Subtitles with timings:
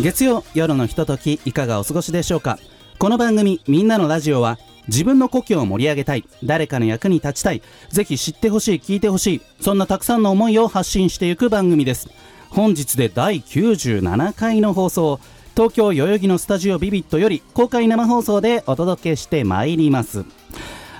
[0.00, 2.60] 月曜夜のひとときいかがお過ごしでしょうか？
[3.00, 4.56] この番組「みんなのラジオは」
[4.86, 12.08] 自分の故郷を盛り上げたい誰かの役に立ちたいぜひ知ってほしい聞いてほしいそんなたくさんの思いを発信していく番組です。
[12.50, 15.18] 本日で第97回の放送
[15.56, 20.24] 東京代々木のスタジオビビットより公開生放送でお届けしてまいります。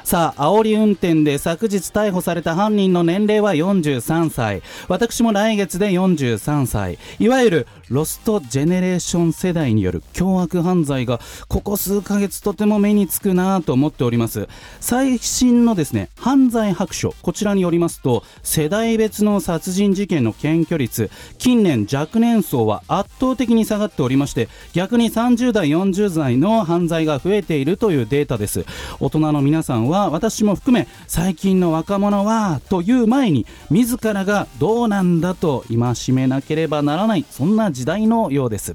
[0.03, 4.63] さあ煽り運転で昨日逮捕された犯人の年齢は43歳。
[4.89, 6.99] 私も来月で43歳。
[7.19, 14.49] いわゆるロストジェネレーション世代による凶悪犯罪がここ数ヶ月とても目につくなと思っております。
[14.81, 28.67] 最新のですね犯罪白書こちらによりますと世代別の殺人事件の検挙率近年若年層は圧倒的に下がっておりまして逆に30代40代の犯罪が増えているというデータです。
[29.01, 38.75] 大人の皆さんは私も含め最近の若者はという前に自らがどうなんだと戒めなければならないそんな時代のようです。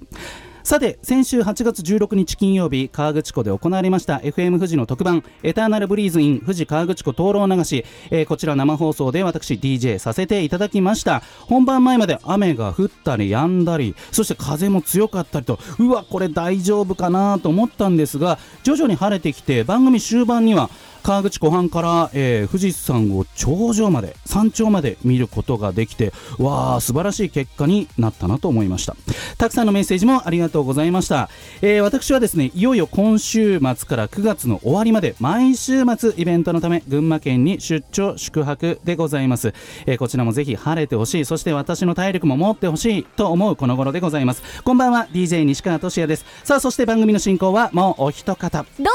[0.64, 11.22] さて先週8月16日金曜日河口湖で行われました FM 富士の特番エターナルブリーズイン富士河口湖灯籠流し、えーこちら生放送で私 DJ させていただきました。
[11.42, 20.70] 本番前まで雨が降ったり止んだりそして風も強かったりとうわこれ大丈夫かなと思ったんですが徐々に晴れてきて番組終盤には
[21.04, 28.96] 河口湖畔から、えー富士山を頂上まで山頂まで見ることができてわあ素晴らしい結果になったなと思いました。
[29.38, 31.30] たくさんのメッセージもありがとうございました、
[31.62, 39.54] えー私はですねいよいよ今週末から9月の終わりまで毎週末イベントのため群馬県に出張宿泊でございます、
[39.86, 41.26] えーこちらもぜひ晴れてほしい。
[41.26, 44.44] そして私の体力も持ってほしいと思うこの頃でございます。
[44.64, 46.26] こんばんは DJ 西川俊也です。
[46.44, 48.50] さあそして番組の進行はもうお一方。
[48.54, 48.90] どうも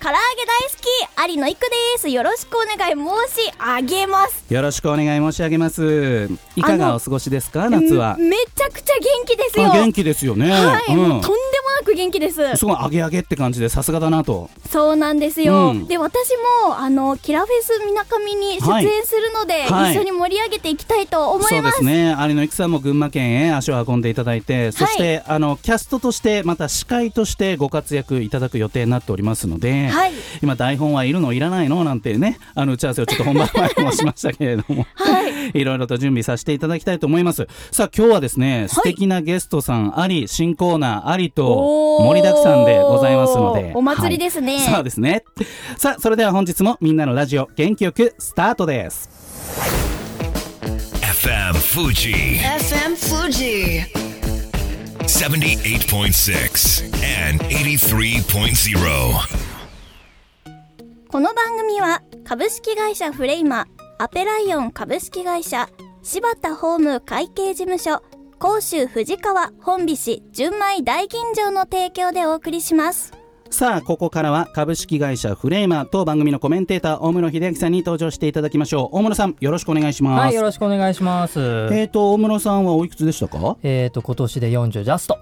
[0.00, 1.66] 唐揚げ大好き有野育で
[1.98, 2.08] す。
[2.08, 4.44] よろしくお願い申し上げます。
[4.48, 6.28] よろしくお願い申し上げます。
[6.54, 7.68] いかがお過ごしですか？
[7.68, 8.16] 夏は。
[8.18, 9.66] めちゃくちゃ元気ですよ。
[9.66, 10.96] あ元気ですよね、はい、うん。
[10.96, 12.56] とんでく元気です。
[12.56, 14.50] すごいアゲアゲって感じでさすがだなと。
[14.68, 15.86] そうなんですよ、うん。
[15.86, 16.30] で私
[16.66, 19.92] もあのキラフェスみなかみに出演するので、はい。
[19.92, 22.16] 一緒に盛り上げていきたいと思そいうまですすね。
[22.18, 30.12] 有野育さんも群馬県へ足を運んでいただいてそして、あのキャストとしてまた司会としてご活躍いただく予定になっておりますので、はい。
[30.42, 34.86] 今台本はいるのいらないのなんてねあの打ち合わせをちょっと本番前もしましたけれども。
[34.94, 35.19] はい
[35.54, 37.46] いろいろと準備させていただきたいと思います。
[37.70, 43.72] さあ今日はですね、素敵なゲストさんあり新コーナーありと盛りだくさんでございますので。
[43.74, 44.56] お祭りですね。
[44.56, 44.62] はい。
[44.74, 45.24] そうですね。
[45.76, 49.08] さあそれでは本日もみんなのラジオ元気よくスタートです。
[51.02, 53.84] FM Fuji FM Fuji
[55.02, 58.78] 78.6 and 83.0.
[61.08, 63.66] この番組は株式会社フレイマ
[64.02, 65.68] アペライオン株式会社
[66.02, 68.02] 柴田ホーム会計事務所
[68.38, 73.12] 甲州藤川本菱純米大吟醸の提供でお送りします。
[73.50, 78.96] さあここからは株式会社フレーマー当番組のコメンテーター大室秀明さんに登場していただきましょう。
[78.96, 81.38] 大室さんよろしくお願いします、はい、よろしくお願いします。
[81.38, 83.58] えーと大室さんはおいくつでしたか？
[83.62, 85.18] えっ、と、今年で40ジャスト。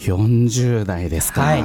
[0.00, 1.64] 40代ですか、はい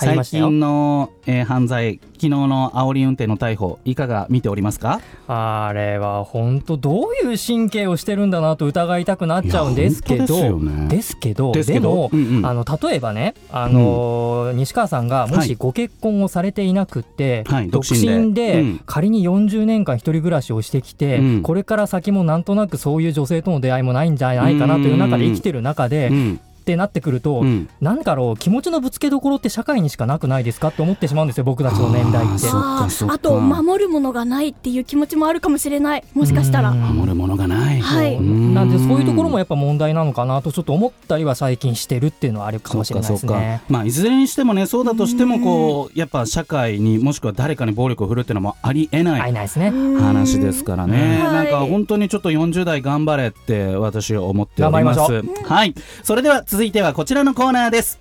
[0.00, 5.00] 最近の、えー犯罪昨日の煽り運転の逮捕いかが見ておりますか？
[5.26, 10.88] あれは本当どういう神経をしてるんだなと疑いたくなっちゃうんですけど、ね。
[10.88, 12.46] ですけど、でも、うんうん。
[12.46, 17.70] あの例えばね、あのー西川さんがもはいしご結婚をされていなくって、はい。
[17.70, 21.42] 独独身で仮に40年間一人暮らしをしてきて、うん。
[21.42, 27.68] これから先もなんとなくそういう女性との出会いもないんじゃないかなという中で生きてる中で、うんってなってくると、うん。
[27.80, 32.46] なんだろう気持ちのぶつけどころって社会にしかなくないですかって思ってしまうんですよ僕たちの年代って。
[32.48, 36.04] あと守るものがないっていう気持ちもあるかもしれない。
[36.14, 36.70] もしかしたら。
[36.70, 36.80] うん。
[36.80, 43.62] 守るものがない、はいうんなんでそういうところもやっぱ問題なのかなとちょっと思ったりは最近してるっていうのはあるかもしれないですね。
[43.68, 43.72] か。
[43.72, 49.32] まあいずれにしてもねそうだとしてもこうやっぱ社会にもしくは誰かに暴力を振るっていうのもありえない。
[49.32, 51.32] 話ですからね、うん。
[51.32, 51.70] なんかはい。
[51.70, 55.00] 本当にちょっと40代頑張れって私は思っております。
[55.00, 55.74] はい。
[56.02, 58.00] それでは続いてはこちらのコーナーです。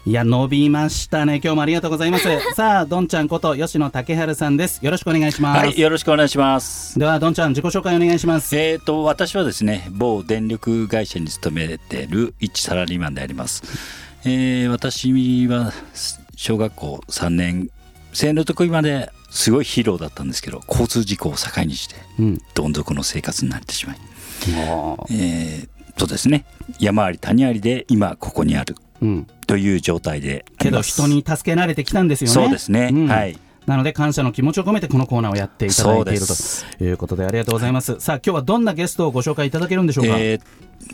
[0.05, 1.39] いや伸びましたね。
[1.41, 2.27] 今日もありがとうございます。
[2.55, 4.83] さあどんちゃんこと吉野武春さんです。
[4.83, 6.99] よろしくお願いします、はい、よろしくお願いします。
[6.99, 8.53] ではどんちゃん自己紹介お願いします。
[8.57, 13.63] えー、と私はですね某電力会社に勤めてる一サラリーマンであります。
[14.25, 15.71] えー、私は
[16.35, 17.69] 小学校3年
[18.11, 22.41] 生の時まですごいヒーローだったんですけど交通事故を境にしてうん。
[22.53, 23.97] どん底の生活になってしまい、
[25.11, 26.43] えー、とですね
[26.77, 28.75] 山あり谷ありで今ここにある。
[29.01, 30.81] うんという状態であけど。
[30.81, 32.33] 人に助けられてきたんですよね。
[32.33, 33.07] そうですね、うん。
[33.07, 33.37] はい。
[33.67, 37.99] なので感謝の気持ちを込めてこのコーナーをやっていただいているということでありがとうございます。
[37.99, 40.39] さあ今日はどんなゲストをご紹介いただけるんでしょうか、え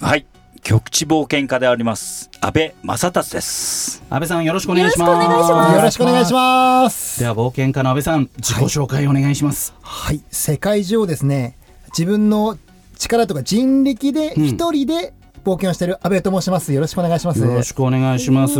[0.01, 0.25] ー、はい。
[0.61, 4.03] 局地冒険家であります安倍正達です。
[4.09, 5.23] 安倍さんよろしくお願いします。
[5.23, 7.21] よろしくお願いします。
[7.21, 11.55] では冒険家の安倍さん自己紹介お願いします、はい、世界中をですね、
[11.97, 12.57] 自分の
[12.97, 14.45] 力とか人力でうん。
[14.45, 15.13] 一人で
[15.43, 16.73] 冒険をしている安倍と申します。
[16.73, 17.39] よろしくお願いします。
[17.39, 18.59] よろしくお願いします。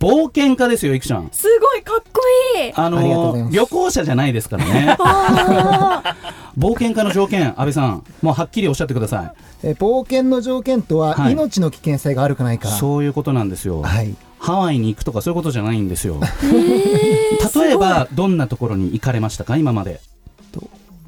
[0.00, 1.28] 冒険家ですよいくちゃん。
[1.30, 2.20] すごいかっこ
[2.58, 2.72] いい。
[2.74, 4.96] あの旅行者じゃないですからね。
[4.98, 6.16] あ
[6.58, 11.32] 冒険家の条件安倍さんもうはっきりおっしゃってくださえー冒険の条件とは、はい。
[11.32, 12.68] 命の危険性があるかないいか。
[12.68, 14.14] そういうことなんですよ、はい。
[14.38, 16.16] ハワイに行くとかそういうことじゃないんですよ。
[17.54, 20.00] 例えばどんなところに行かれましたか今まで？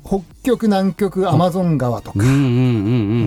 [0.04, 2.44] 北極、南極、アマゾン川とか、うんうんうんう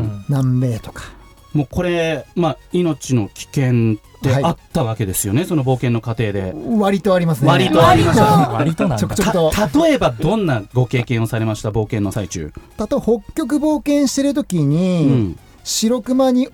[0.04, 0.26] ん。
[0.30, 1.15] 南米とか。
[1.56, 6.54] もうこれまあ命の危険ってはいあったわけですよね、その冒険の過程で。
[6.78, 7.48] 割とありますね。
[7.48, 8.98] 割とありました割となんだ。
[8.98, 9.52] ちょくちょくと。
[9.52, 15.40] た例えばどんなご経験をされました冒険の最中、例えば北極冒険してる時うに、ん。
[15.64, 16.50] 白熊に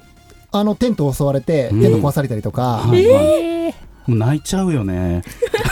[0.51, 1.81] あのテントを襲われて、うん。
[1.81, 3.21] テント壊されたりとか、はいは
[3.67, 3.73] い。
[4.07, 5.21] もう泣いちゃうよね。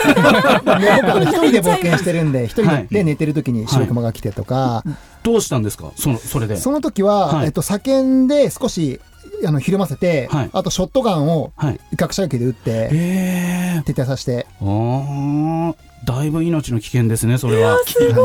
[1.34, 4.84] 人で冒険してるんで、一人で寝てる時に白熊が来てとか、
[5.22, 5.92] どうしたんですか？
[5.96, 6.56] そのそれで。
[6.56, 7.46] その時は、はい。
[7.46, 9.00] えっと、叫んで少し
[9.46, 10.50] あのひるませて、はい。
[10.52, 11.80] あとショットガンをはい。
[11.92, 13.82] 威嚇射撃で撃ってええ。
[13.84, 14.46] 徹底させて。
[14.60, 17.78] あーだいぶ命の危険ですねそれは。
[17.86, 18.22] すご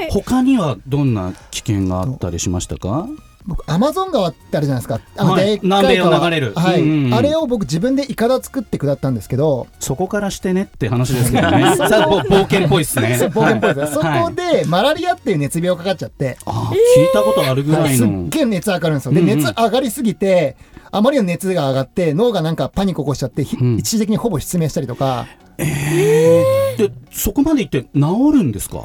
[0.00, 0.08] い。
[0.10, 3.06] 他にはどんな危険があったりしましたか？
[3.46, 5.00] 僕アマゾン川ってあるじゃないですか。
[5.16, 5.58] あのはい。
[5.62, 6.52] 南米を川流れる。
[6.54, 6.82] はい。
[6.82, 7.14] うんうんうん。
[7.14, 11.64] あれを僕自分でイカダ作って下ったんですけど、そこからしてねって話ですけどね。
[11.64, 13.18] 冒険っぽいですね。
[13.32, 13.96] 冒険っぽいです。
[13.96, 14.22] ね、はい。
[14.22, 16.76] そこでマラリアっていう熱病かかっちゃって、聞い
[17.12, 19.12] たことあるぐらはいすっいの、げえ熱上がるんですよ。
[19.12, 19.38] で、うんうん。
[19.38, 20.56] 熱上がりすぎて
[20.90, 23.76] あまりの熱が上がって脳がなんかパニック起こしちゃって、ひうん。
[23.78, 25.26] 一時的にほぼ失明したりとか。
[25.56, 28.84] でそこまで行って治るんですか？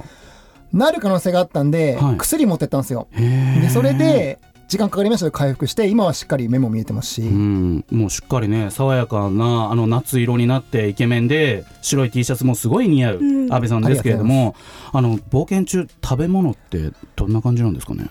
[0.74, 2.18] なる可能性があったんで、はい。
[2.18, 3.08] 薬持ってったんですよ。
[3.12, 13.54] へでそれで時間かかりましたけど回復して今はしっかり目も見えてますし、うん、もうしっかりね爽やかなあの夏色になってイケメンで白い T シャツもすごい似合ううん。
[13.54, 14.56] 安倍さんですけれども、
[14.92, 18.08] あの冒険中食べ物ってどんな感じなんですかね？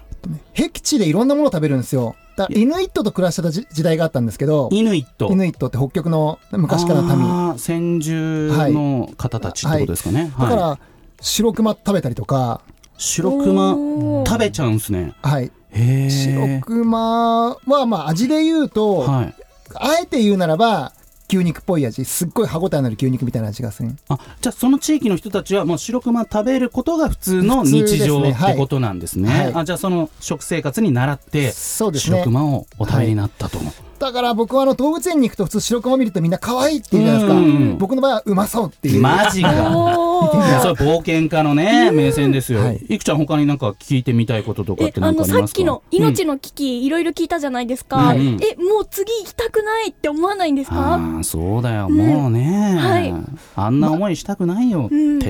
[0.55, 2.15] 僻地でいろんなものを食べるんですよ。
[2.37, 5.33] だイヌイットと暮らしてた時時代があったんですけどイヌイット。
[5.33, 7.59] イヌイットって北極の昔からの民。
[7.59, 10.92] 先住の方たちってことですかね、だかはい
[11.23, 12.61] ら白熊食べたりとか、
[12.99, 15.15] 白熊食べちゃうんすね。
[15.23, 15.51] はい、
[16.11, 19.35] 白熊はまあ味で言うと、はい。
[19.75, 20.93] あえて言うならば
[21.33, 23.91] 牛肉っぽい味すっごい歯ごたえのある牛肉みたいな味がする。
[24.09, 29.29] あじゃあその地域の人たちはもう白熊食べることが普通の日常ってことなんですね。
[29.29, 29.53] はい。
[29.55, 32.19] あじゃあその食生活に習ってそうですね。
[32.19, 33.59] 白熊をお食べになったと、
[34.03, 39.01] だから僕はあの動物園に行くと普通白熊見るとみんな可愛いって言うじゃないですか、うんうん僕の場合はうまそうっていう。
[39.01, 39.53] マジか。
[40.63, 42.85] それ冒険家のね名線ですよ、はい。
[42.89, 51.19] い、くちゃん他になんか聞いてみたいこととかっえてあのさっきの命の危機いろいろ聞いたじゃないですか、はいえもう次行きたくないって思わないんですあか？
[51.21, 51.89] あそうだよ。
[51.89, 53.15] もうね、はい。
[53.57, 54.87] あんな思いしたくないよ。
[54.87, 55.21] って、うん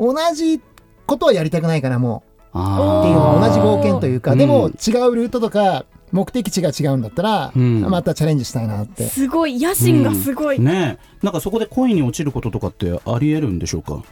[0.00, 0.60] 同じ
[1.06, 2.22] ことはやりたくないかなも
[2.54, 2.58] う。
[2.58, 4.38] っていう同じ冒険というか、うん。
[4.38, 7.80] でも違うルートとか目的地が違うんだったら、うん。
[7.80, 9.08] またチャレンジしたいなって。
[9.08, 9.60] すごい。
[9.60, 10.98] 野心がすごい、ね。
[11.22, 14.02] えなんかそこで恋に落ちることとかってありえるんでしょうか？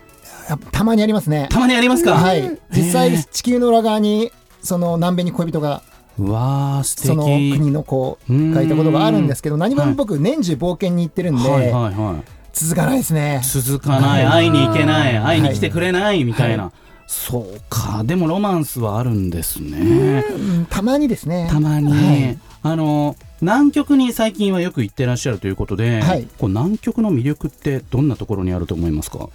[0.72, 1.46] たまにありますね。
[1.50, 2.58] たまにありますか、はい。
[2.70, 7.06] 実際に地球の裏側にその南米に恋人がうわー素敵。
[7.08, 11.70] その国の子がいたことがあるんですけど何はいも僕年中冒険に行ってるんで、はい。
[11.70, 13.42] はいはい続かないですね。
[13.44, 14.24] 続かない。
[14.24, 15.18] 会いに行けない。
[15.18, 16.72] 会いに来てはいくれないみたいな、は
[17.06, 18.02] そうか。
[18.02, 20.24] でもロマンスはあるんですね。
[20.30, 21.48] うんたまにですね。
[21.50, 22.38] たまに、はい。
[22.62, 26.26] あの南極に最近はよく行ってらっしゃるということで、はい。
[26.38, 29.28] こう南極の魅力ってどんなところにあると思いますか？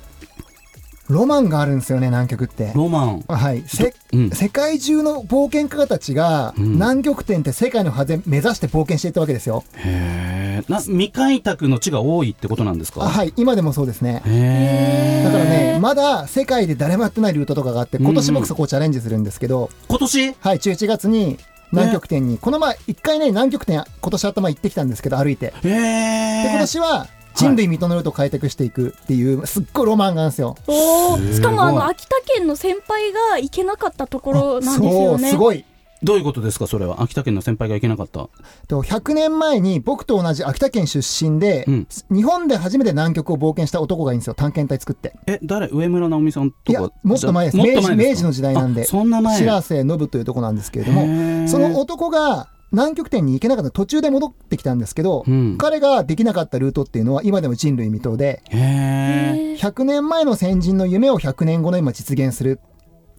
[1.11, 2.71] ロマンがあるんですよね南極って。
[2.73, 3.63] ロマン、はい。
[3.67, 6.73] せうん、世界中の冒険家たちが、うん。
[6.73, 9.63] 南極点って世界の果て目指して冒険していったわけですよ。
[9.75, 13.03] へえな未開拓の地が多いってことなんですか？
[13.03, 13.33] あはい。
[13.35, 14.21] 今でもそうですね。
[14.25, 20.33] へえだからねまだ世界で誰もやってないルートとかがあって今年僕そこをチャレンジするんですけど、今年？
[20.39, 21.37] はい11月に
[21.71, 25.53] 南極点に、この前一回ね南極点今年頭行ってきたんですけど歩いて。
[25.63, 30.55] へで今え年は人類認めると開拓していくっていうすっごいロマンがあるんですよ。
[30.67, 35.65] おーしかもあの秋田県の先輩が行けなかったところなんですそうよねすごい。
[36.03, 37.03] どういうことですかそれは？
[37.03, 38.27] 秋田県の先輩が行けなかった。
[38.67, 41.88] と100年前に僕と同じ秋田県出身で、うん。
[42.09, 44.33] 日本で初めて南極を冒険した男がいいんですよ。
[44.33, 45.13] 探検隊作って。
[45.27, 45.67] え誰？
[45.67, 46.71] 上村直美さんとか？
[46.71, 47.57] いやもっと前です。
[47.57, 47.95] じゃもっと前ですか？
[47.95, 49.38] 明治明治の時代なんであそんな前。
[49.38, 51.47] 白瀬信というとこなんですけれどへもー。
[51.47, 55.57] その男が南極点に行けなかった途中で戻ってきたんですけど、うん。
[55.57, 62.59] 彼ができなかったルートっていうのは今でも人類未踏でへえ100年前の先人の夢を100年後の今実現する。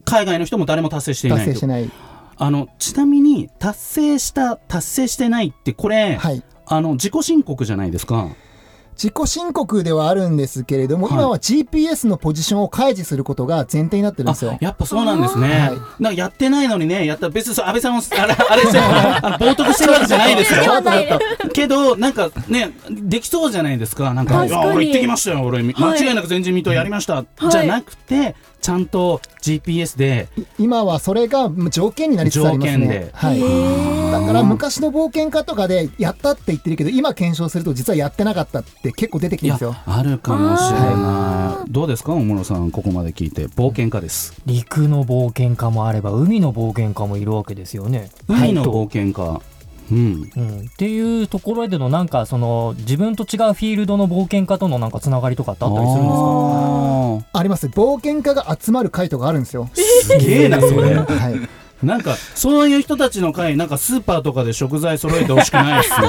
[0.04, 1.44] 海外の人も誰も達成していないと。
[1.44, 1.90] 達成してない。
[2.36, 6.42] あのちなみに達成した達成してないってこれ、はい。
[6.66, 8.30] あの自己申告じゃないですか
[9.02, 11.14] 自己申告ではあるんですけれども、はい。
[11.16, 14.56] 今は GPS のポジションを開示することが前提になってるんあですよ。
[14.60, 15.56] やっぱそうなんですね、は
[15.98, 16.02] い。
[16.02, 20.62] なんかやってないのにねやったら別に安倍さんもあれあれして冒涜してるわけじゃないですよ
[21.52, 30.28] けどなんかねできそうじゃないですかなんか確か俺行ってきましたよ俺、間違いなく前人未到やりました、じゃなくてちゃんと GPS で。
[30.58, 32.98] 今はそれが条件になりつつあります条件で。
[33.00, 33.10] ね。
[33.12, 33.40] はい。
[34.12, 39.82] だから昔の冒険家とかでやったって言ってるけど今検証すると実はやってなかったって結構出てきていやるんですよ。
[39.86, 41.70] あるかもしれない。
[41.70, 42.12] どうですか？
[42.12, 43.46] 大室さんここまで聞いて。
[43.48, 44.34] 冒険家です。
[44.46, 48.10] 陸の冒険家もあれば海の冒険家もいるわけですよね。
[48.28, 49.40] 海の冒険家
[49.92, 50.30] うん。
[50.36, 57.28] うん、っていうところでのなんかその自分と違うフィールドの冒険家とのなんかつながりとかってあったりするんですか？
[57.32, 57.66] ああります。
[57.66, 59.68] 冒険家が集まる会とかあるんですよ。
[59.74, 59.76] ー。
[59.76, 60.94] すげえなそれ。
[60.94, 61.86] はい。
[61.86, 66.08] なんかそういう人たちの会なんかスーパーとかで食材揃えてほしくないですね。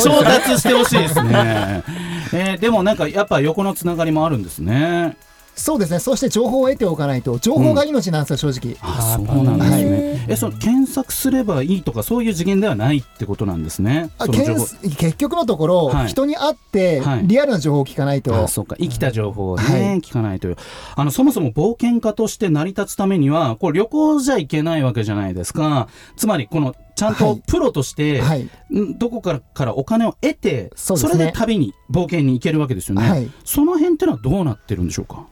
[0.00, 1.84] 調達してほしいですね、
[2.34, 5.16] えーでもなんかやっぱ横のつながりもあるんですね
[5.58, 5.98] そうですね。
[5.98, 8.76] そして情報を得ておかないと、情報が命なんですよ、正直。
[8.80, 14.10] あそうなんですね、えその検索すればいいとかそういう次元ではないってことなんですね。
[14.18, 16.06] あ結局のところ、はい。
[16.08, 17.26] 人に会ってはい。
[17.26, 20.00] リアルな情報を聞かないと、あそうか生きた情報をね、はい。
[20.00, 20.56] 聞かないという。
[20.94, 25.88] あのそもそも冒険家として成り立つためにはこれ旅行じゃいけないわけじゃないですか。
[26.16, 27.36] つまりこのちゃんはい。
[27.36, 28.48] とプロとして、はい。
[28.72, 33.30] んどこからからお金を得てそれで旅に冒険に行けるわけですよね、はい。
[33.44, 35.14] その辺ってのはどうなってるんでしょうか？
[35.16, 35.22] と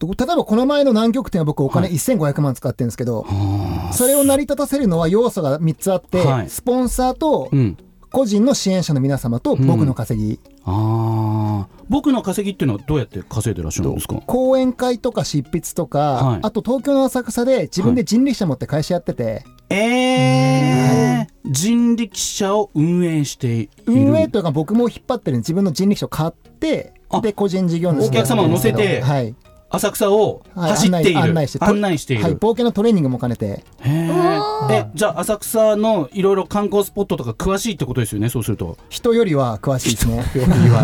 [0.00, 1.96] 例えばこの前の南極点は僕お金はい。
[1.96, 3.92] 1500万使ってるんですけど、あ。
[3.92, 6.50] それを成り立たせるのは要素が3つあって、はい。
[6.50, 7.76] スポンサーとうん。
[8.10, 11.84] 個人の支援者の皆様と僕の稼ぎ、あー。
[11.90, 14.14] 僕の稼ぎっていうのはどうやって稼いでらっしゃるんですか？
[14.26, 16.40] 講演会とか執筆とか、はい。
[16.42, 21.50] あと東京の浅草で自分で人力車持って会社やってて、えー。
[21.52, 23.70] 人力車を運営している。
[23.86, 27.20] 運営というか僕も引っ張ってるんで自分の人力車を買ってあ。
[27.20, 29.02] で個人事業主お客様を乗せて。
[29.02, 29.34] はい、
[29.70, 33.64] 浅草をはい走っている、案内して案内している、はい、冒険のトレーニングも兼ねて。
[34.70, 38.76] えじゃあ浅草のいろいろ観光スポットとか詳しいってことですよねそうすると。
[38.88, 40.24] 人よりは詳しいですね。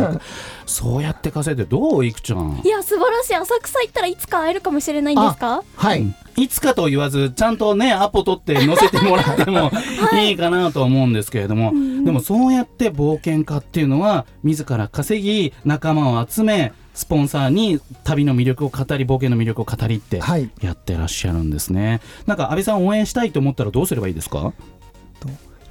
[0.66, 2.60] そうやって稼いでどういくちゃん？
[2.64, 3.34] いや素晴らしい。
[3.34, 5.62] 浅草行ったらいつか会えるかもしれないんですか？
[5.76, 9.70] はい、いつかと言わずちゃんとねアポ取って載せてもらっても
[10.14, 11.72] いいかなと思うんですけれども、
[12.04, 20.48] でもそうやって冒険家っていうのは自ら稼ぎ仲間を集めスポンサーに旅の魅力を語り冒険の魅力を語りってはい。
[20.62, 24.52] やってらっしゃるんですね、なんか安倍さん応援したいと思ったらどうすればいいですか？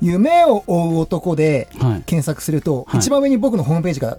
[0.02, 2.04] 夢を追う男ではい。
[2.06, 3.00] 検索すると、はい。
[3.00, 4.18] 一番上に僕のホームページが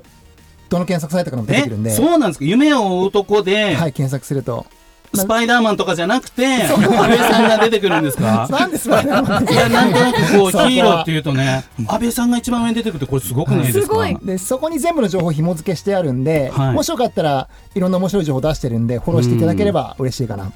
[0.70, 1.92] どの検索サイトからも出てくるんで、え？
[1.92, 2.44] そうなんですか？
[2.46, 4.66] 夢を追う男で、はい、検索すると。
[5.14, 8.48] スパイダーマンとかじゃなくて安倍さんが出てくるんですか？
[8.50, 13.86] なんでスパイダーマンいやなんとなくこうヒーローっていうとね安倍さんが一番上に出てくるってこれすごくないですか？
[13.86, 14.16] すごい。
[14.22, 16.72] でそこに全部の情報紐付けしてあるんで、はい。
[16.74, 20.44] もしよかったらいろんな面白い情報出してるんでフォローしていただければ嬉しいかな。
[20.44, 20.50] わ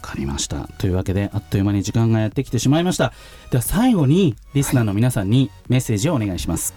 [0.00, 0.68] かりました。
[0.78, 3.12] というわけであっという間に時間がやってきてしまいました。
[3.50, 6.72] では最後にリスナーの皆さんにメッセージをお願いします、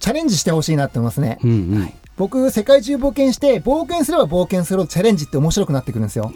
[0.00, 1.38] チャレンジしてほしいなって思いますね。
[1.42, 6.30] うんうん僕世界中冒険して冒険すれば冒険するほどチャレンジって面白くなってくるんですよ。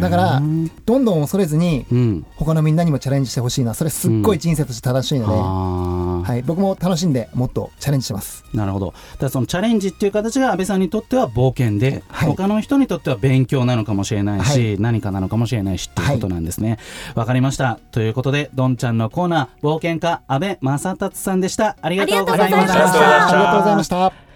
[0.00, 0.40] だから
[0.86, 2.26] どんどん恐れずにうん。
[2.36, 3.74] 他のみんなにもチャレンジしてほしいな。
[3.74, 8.44] それすっごい人生として正しいので、あーはい、僕も楽しんでもっとチャレンジします。
[8.54, 8.86] なるほど。
[8.86, 12.28] だからそのチャレンジっていう形が安倍さんにとっては冒険で、はい。
[12.28, 16.78] 他の人にとっては勉強なのかもしれないし、は何かなのかもしれないしっていうことなんですね。
[17.16, 17.80] わ、かりました。
[17.90, 21.76] ということでどんちゃんのコーナー冒険家安倍正達さんでした。
[21.82, 22.74] ありがとうございました。
[22.74, 24.33] ありがとうございました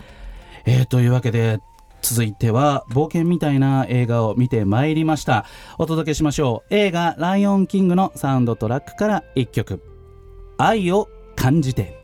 [0.69, 1.61] えー、というわけで
[2.03, 5.47] 続いては冒険みたいな映画を見てまいりました
[5.79, 9.83] お届けしましょう映画「ライオンキング」のサウンドトラックから一曲
[10.59, 11.97] 「愛を感じて」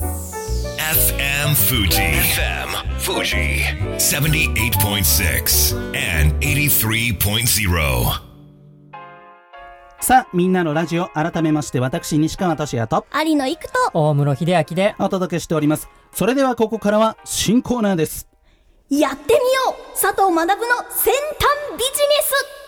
[0.00, 1.88] FM Fuji.
[1.90, 3.64] FM Fuji.
[3.98, 8.27] 78.6 and 83.0.
[10.00, 15.88] さあみんなのラジオ改めまして私西川俊也と有野育と大室秀明でお届けしております。
[16.12, 18.28] それではここからは新コーナーです。
[18.88, 20.00] やってみよう。
[20.00, 20.56] 佐藤学の
[20.88, 21.12] 先端
[21.76, 22.58] ビジネス。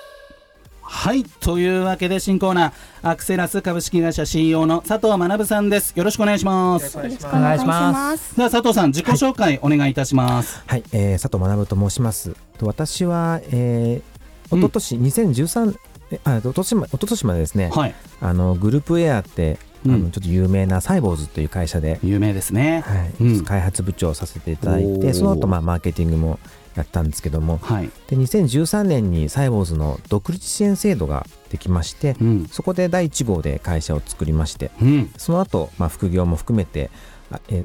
[0.82, 2.72] はいというわけで新コーナー。
[3.02, 5.92] アクセラス株式会社 CEO の佐藤学さんです。
[5.96, 6.96] よろしくお願いします。
[6.98, 8.36] よろしくお願いしまます。
[8.36, 12.34] では佐藤さん自己紹介お願いいたします、はい、えー、佐藤学と申します。
[12.58, 15.89] と私は、えー、一昨年2013、え
[16.24, 17.94] あ、一昨年ま一昨年までですね、はい。
[18.20, 19.94] あのグループエアって、うん。
[19.94, 22.82] あのちょっと有名なサイボーズという会社で、有名ですね。
[22.86, 23.12] はい。
[23.20, 23.44] うん。
[23.44, 26.38] 開発部長をさせていただいて、その後まあマーケティングも
[26.76, 27.90] やったんですけども、はい。
[28.08, 32.46] で2013年にサイボーズの独立支援制度ができまして、うん。
[32.50, 35.10] そこで第1号で会社を作りまして、うん。
[35.16, 36.90] その後、まあ副業も含めて、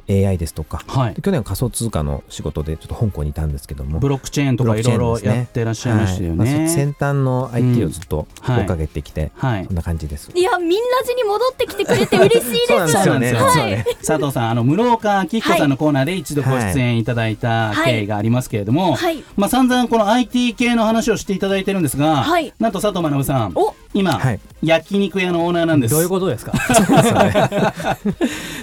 [0.09, 1.13] AI ですとか、はい。
[1.13, 6.37] で去年は仮想通貨の仕事でちょっと香港にいたんですけども、ブロックチェーンとかいろいろやってらっしゃいましたよはい。
[6.37, 8.61] まあ先端の IT をずっとはい。
[8.61, 9.65] 追いかけてきて、はい。
[9.65, 10.31] そんな感じです。
[10.33, 13.65] いやみんなじに戻ってきてくれて嬉しいですそうなんですよ。
[13.65, 13.65] ね。
[13.65, 19.23] ね佐藤さんあの室岡明彦さんのコーナーで一度ご出演いただいた経緯がありますけれども、はい。
[19.35, 22.53] まあ散々この IT 系の話をしていただいてるんですが、はい。
[22.59, 23.73] なんと佐藤学さんお。
[23.93, 25.93] 今、はい焼肉屋のオーナーなんです。
[25.93, 26.51] どういうことですか？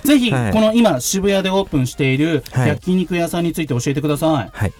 [0.04, 0.52] ぜひ、はい。
[0.52, 2.68] この今渋谷でオープンしているはい。
[2.68, 4.73] 焼肉屋さんについて教えてください、はい。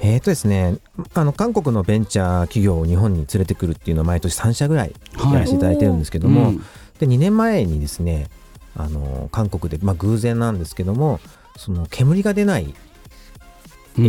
[0.00, 0.76] えーとですね、
[1.14, 5.32] あの韓国のベンチャー企業を日本に連れてくるっていうのを毎年3社ぐらいはい。
[5.34, 6.58] やらせていただいてるんですけども、うん。
[6.98, 8.28] で2年前にですね、
[8.76, 11.20] あの韓国で、まあ、偶然なんですけども、
[11.56, 12.72] その煙が出ない、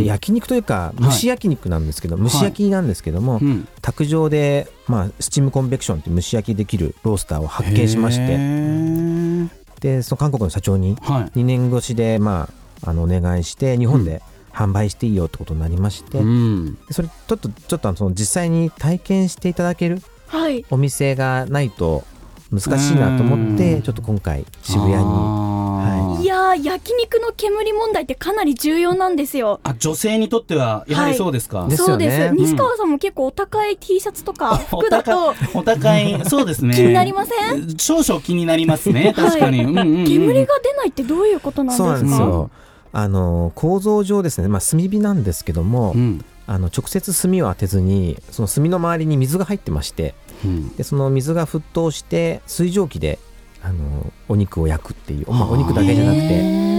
[0.00, 3.68] 焼肉というか蒸し焼肉なんですけど、蒸し焼きなんですけども、うん。
[3.80, 9.48] 卓上で、まあ、スチームコンベクションって蒸し焼きできるロースターを発見しましへてー。
[9.80, 11.38] でその韓国の社長にはい。
[11.38, 12.48] 2年越しで、ま
[12.84, 14.22] あ、あのお願いして日本で
[14.52, 16.74] 販売していいよってことになりまして、うん。
[16.74, 20.64] でそれちょっとちょっとその実際に体験していただけるはい。
[20.70, 22.04] お店がないと
[22.52, 23.56] 難しいなと思っうん。
[23.56, 26.22] てちょっと今回渋谷にあー。
[26.22, 26.26] い。
[26.26, 29.60] やー焼肉の煙問題ってかなり重要なんですよ。
[29.64, 32.06] あ女性にとってはやはりそうですか、ですよね。
[32.10, 32.36] そうです、うん。
[32.36, 36.74] 西川さんも結構お高い T シャツとか お服だと高お高いそうですね。
[36.74, 37.76] 気になりません？
[37.78, 39.12] 少々気になりますね。
[39.16, 40.04] 確かに、うんうんうん。
[40.06, 41.84] 煙が出ないってどういうことなんですか？
[41.84, 42.50] そうなんですよ
[42.92, 46.24] あの構造上ですね、まあ、炭火なんですけども、うん。
[46.44, 50.74] あの直接炭を当てずにその炭の周りに水が入ってましてうん。
[50.76, 53.20] でその水が沸騰して水蒸気で
[53.62, 56.72] あのお肉を焼くっていう、まあ、お肉だけじゃなくて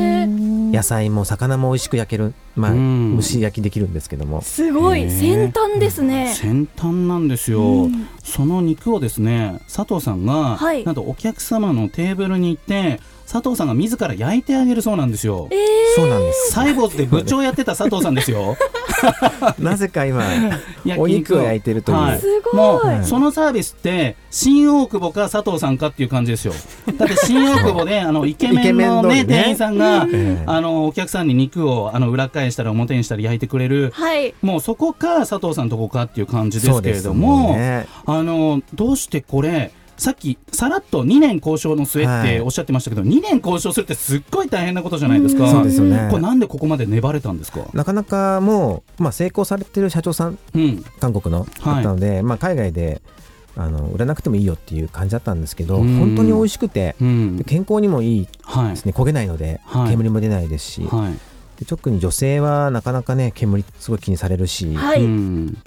[0.75, 3.15] 野菜も魚も美味しく焼ける、まあ、うん。
[3.15, 4.41] 蒸し焼きできるんですけども。
[4.41, 5.09] すごい。
[5.09, 6.33] 先端ですね。
[6.33, 8.07] 先端なんですよ、うん。
[8.23, 10.83] その肉をですね佐藤さんが、はい。
[10.83, 12.99] なんとお客様のテーブルに行って
[13.33, 15.47] 佐藤さんが自ら焼いてあげるそうなんですよ。
[15.49, 15.59] えー。
[15.95, 16.51] そうなんです。
[16.51, 18.55] サイボーズで部長やってた佐藤さんですよ。
[19.57, 20.23] なぜか今
[20.85, 22.19] 焼お肉を焼いてるという、はい。
[22.19, 22.55] すごい。
[22.55, 26.53] もう、はいそのサービスって新大久保か佐藤さんかっていう感じですよ。
[26.95, 30.43] だって新大久保であのイケメンのね店員さんが、ええ。
[30.45, 33.91] あのお客さんに肉をあの裏返したり表にしたり焼いてくれる。
[33.95, 34.35] はい。
[34.43, 37.87] もうそこか佐藤さんとこかっていう感じですけれども、ね。
[38.05, 45.47] あのどうしてこれさっきさらっと2年交渉の末っはいておっしゃってましたけど、2年交渉するってすっごい大変なことじゃないですか。
[45.49, 47.67] そうですよねこれなんでここまで粘れたんですか？
[47.73, 50.83] なかなかもう、まあ、成功されてる社長さんうん。
[50.99, 53.01] 韓国のだったので、まあ、海外で
[53.55, 56.95] あの売らなくてもいいよっていう感じだったんですけどうん本当に美味しくて。
[56.99, 58.85] 健康にもいいはいです。
[58.85, 61.13] ね焦げないので、はい煙も出ないですし、はい。
[61.59, 65.57] で特に女性はなかなかね煙すごい気にされるし、はい、うん。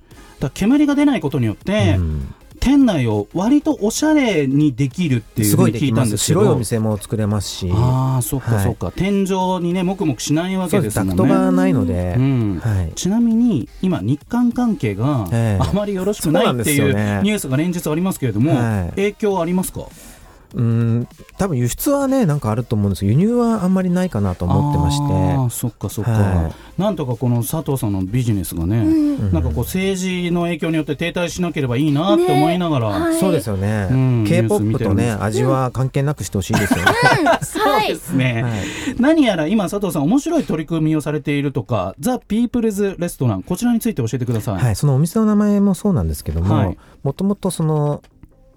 [0.40, 6.40] だ煙が出ないことによって、うん店内を割とおしゃれにできるっていうすふうに聞いたんですけど。
[6.40, 7.70] 白いお店も作れますし。
[7.72, 8.64] ああ、そっかはい。
[8.64, 8.92] そっか。
[8.94, 11.16] 天井にね、もくもくしないわけですすもんね。
[11.16, 12.60] ダクトがないので、うん。
[12.62, 15.64] はい、ちなみに今日韓関係がええ。
[15.64, 18.90] あまりよろしくないっていうニュースが連日ありますけれども、はい。
[18.90, 19.82] 影響ありますか？
[20.54, 25.04] うん多分輸出はねなんかあると思うんですけど輸入はあんまりないかなと思ってまして。
[25.04, 29.32] あーそっかそっか、はなんとかこの佐藤さんのビジネスがね、うん。
[29.32, 37.88] なんかこう政治の影響によって停滞しなければいいなって思いながら、ねはいそうですよね、うん k p o p とね味は関係なくしてほしいですよね、はい。
[37.92, 38.52] ですね、はい。
[38.98, 46.66] 何やら今佐藤さん面白い取り組みをされているとかザ・ピープルズ・レストランこちらについて教えてください、はい、そのお店の名前もそうなんですけどはい。
[46.66, 48.02] ももともとその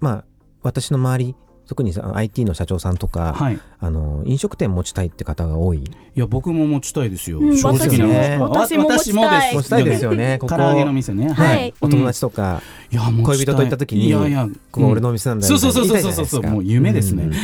[0.00, 0.24] まあ
[0.62, 1.36] 私の周り
[1.70, 5.84] 特にさ IT の社長さんとか、はい、いあの飲食店持ちたいって方が多い。
[6.16, 9.54] や僕も持ちたいですよ、うん正直な私も私も持ちたい。
[9.54, 10.56] 持ちたいですよねここ。
[10.56, 11.32] 唐揚げの店ね。
[11.32, 11.72] はい。
[11.80, 13.24] お友達とか、いや持ちたい。
[13.24, 16.42] 恋人と行った時にいやいやここ俺のお店なんだよそうそうそうそうそうそう。
[16.42, 17.30] もう夢ですね、うん。
[17.30, 17.38] で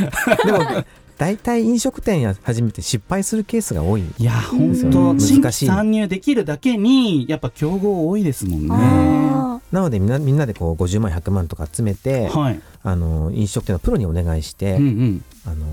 [0.52, 0.84] も
[1.18, 4.04] 大体飲食店や始めて失敗するケースが多い。
[4.18, 5.20] いや本ですよ当ね。
[5.20, 5.66] 新規難しい。
[5.66, 8.68] 参入できるだけにやっぱ競合多いですもんね。
[8.70, 12.60] あなのでみんなみんなでこう50万100万とか集めて、はい。
[12.82, 15.24] あの飲食店のプロにお願いして、うんうん。
[15.46, 15.66] あの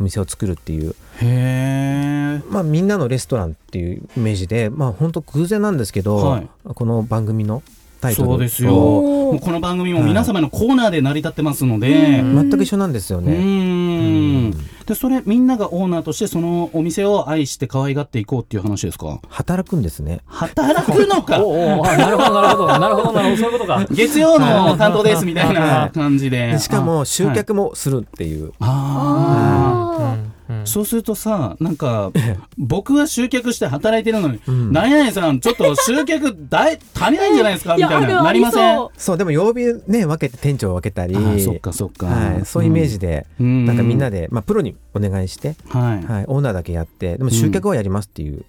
[0.00, 6.48] お店を作るっていう、へえまあ、みんなのレストランっていうイメージでまあ本当偶然なんですけど、はい。
[6.62, 7.62] この番組の
[8.00, 8.70] タイトルそうですよ。
[8.72, 13.32] この番組も皆様のコーナーで成り立ってますので、全く一緒なんですようね。
[13.32, 19.20] ーんでそれみんながオーナーとしてそのお店を愛して可愛がっていこうっていう話ですか？
[19.28, 20.20] 働くんですね。
[20.26, 21.38] 働くのか？
[21.38, 22.66] なるほどなるほど。
[22.78, 26.48] なるほど なるほどそういうことか月曜の担当ですみたいな感じで。
[26.52, 28.52] でしかもあ集客もするっていう。
[28.60, 30.02] あー。
[30.02, 30.66] うんうん。
[30.66, 32.12] そうするとさなんか
[32.58, 34.72] 僕は集客して働いてるのにん。
[34.72, 37.76] 何々さんちょっと集客大足りないんじゃないですか？
[37.76, 38.22] みたいな。
[38.22, 38.88] なりません？
[38.96, 41.14] そうでも曜日ね分けて店長を分けたり。
[41.40, 42.06] そっかそっか。
[42.06, 43.66] はい、そういうイメージで、うん。
[43.66, 46.04] なんかみんなで、まあ、プロにお願いして、はい。
[46.04, 48.44] はい、オーナーだけやってでも集客はやりますっていう、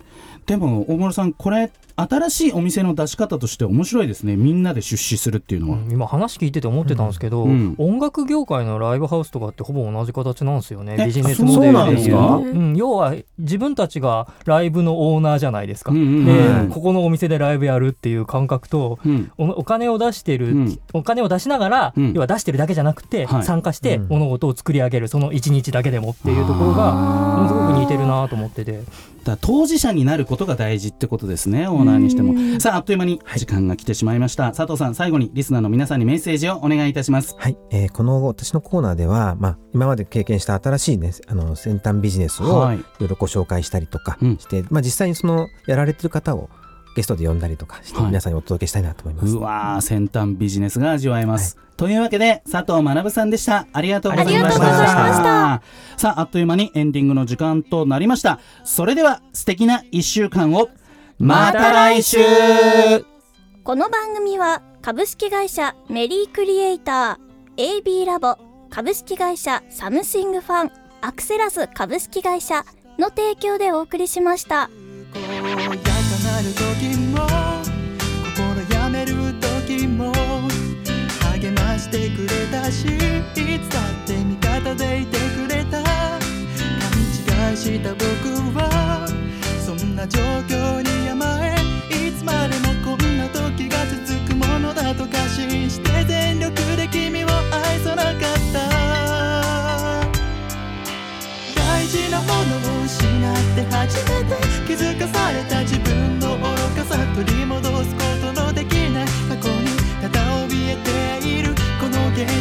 [0.46, 4.36] でも大室さんこれ新しいお店の出し方として面白いですね。
[4.36, 7.76] みんなで出資するっていうのは、うん今話聞いてて思ってたんですけど、うん。
[7.78, 10.98] 音楽業界のライブハウスとかってほぼ同じ形なんですよね。
[11.00, 16.70] えビジネスあモデルでいうそうなんですかうん、要は自分たちがライブのオーナーじゃないですか、うんうんで、うん。
[16.70, 19.32] ここのお店でライブやるっていう感覚とうん。
[19.38, 20.80] おお金を出してる、うん。
[20.94, 22.14] お金を出しながら、うん。
[22.14, 23.44] 要は出してるだけじゃなくて、はい。
[23.44, 24.08] 参加してうん。
[24.10, 28.84] 物事を作り上げるその一日だけでもっていうところがすごく似てるなと思ってて。
[29.26, 32.60] だ当事者になることが大事ってことですねオーナーにしても。
[32.60, 37.36] さああっという間に時間が来てしまいました、佐藤さん最後にリスナーの皆さんにメッセージをお願いいたします。
[37.38, 42.78] はい、えーこの私のコーナーでは、まあ、今まで経験した新しい、ね、あの先端ビジネスをはい。
[42.78, 44.38] いろいろご紹介したりとかうん。
[44.38, 46.50] して、まあ、実際にそのやられてる方を
[46.96, 48.08] ゲストで呼んだりとかして、はい。
[48.08, 49.36] 皆さんにお届けしたいなと思います。
[49.36, 53.68] うわー先端ビジネスが味わえます、というわけで佐藤学さんでした。
[53.74, 54.46] ありがとうございました。
[54.46, 55.62] ありがとうございました。
[55.98, 58.40] さああっという間にエンディングの時間となりました。
[58.64, 60.70] それでは素敵な1週間を
[61.18, 62.18] また来週
[63.64, 68.38] この番組は株式会社メリークリエイター AB ラボ
[68.70, 72.66] 株式会社サムシングファンアクセラス株式会社
[73.00, 74.70] の提供でお送りしました。
[76.26, 77.20] なる時も
[78.36, 79.14] 心やめる
[79.66, 80.12] 時も
[81.32, 82.90] 励ましてくれたしい
[83.60, 85.92] つだって味方でいてくれた勘
[87.52, 88.04] 違いした僕
[88.58, 89.08] は
[89.66, 90.85] そんな状況に
[92.26, 98.14] までもこんな時が続くものだと過信して全力で君を愛さなかっ
[98.52, 98.60] た。
[101.56, 104.36] 大事なものを失って初めて
[104.68, 106.44] 気づかされた自分の愚
[106.76, 109.06] かさ取り戻すことのできない。
[109.30, 109.70] 過去に
[110.02, 110.76] ただ怯え
[111.22, 112.34] ているこの現実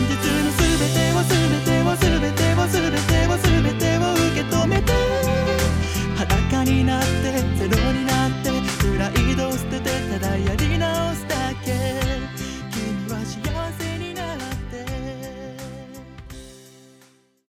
[0.45, 0.65] の全
[0.97, 3.04] てを全てを全てを全て